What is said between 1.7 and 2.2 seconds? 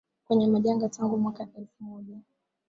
moja